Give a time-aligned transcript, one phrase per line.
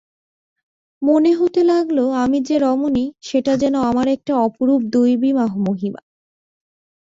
[1.01, 5.31] মনে হতে লাগল আমি যে রমণী সেটা যেন আমার একটা অপরূপ দৈবী
[5.67, 6.01] মহিমা।